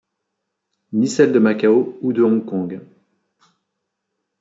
Ni 0.93 1.07
celle 1.07 1.31
de 1.31 1.37
Macao 1.37 1.95
ou 2.01 2.11
de 2.11 2.23
Hong 2.23 2.43
Kong. 2.43 2.81